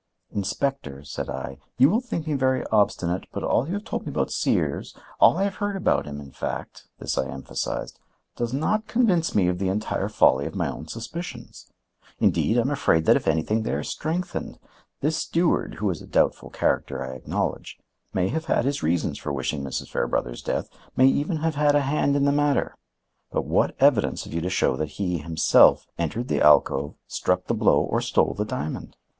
[0.31, 4.09] "Inspector," said I, "you will think me very obstinate, but all you have told me
[4.11, 9.47] about Sears, all I have heard about him, in fact,"—this I emphasized,—"does not convince me
[9.47, 11.71] of the entire folly of my own suspicions.
[12.19, 14.57] Indeed, I am afraid that, if anything, they are strengthened.
[15.01, 17.77] This steward, who is a doubtful character, I acknowledge,
[18.11, 19.87] may have had his reasons for wishing Mrs.
[19.89, 22.75] Fairbrother's death, may even have had a hand in the matter;
[23.31, 27.53] but what evidence have you to show that he, himself, entered the alcove, struck the
[27.53, 28.97] blow or stole the diamond?